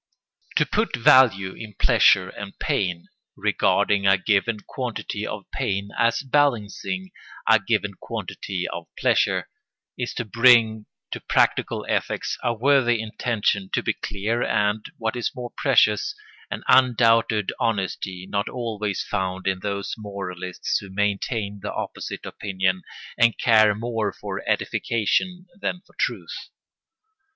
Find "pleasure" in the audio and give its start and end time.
1.77-2.29, 8.97-9.47